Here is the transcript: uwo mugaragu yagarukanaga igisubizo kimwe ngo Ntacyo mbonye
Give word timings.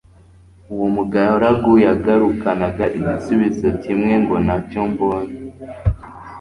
uwo 0.73 0.87
mugaragu 0.95 1.71
yagarukanaga 1.85 2.85
igisubizo 2.97 3.67
kimwe 3.81 4.13
ngo 4.21 4.35
Ntacyo 4.45 4.81
mbonye 4.91 5.35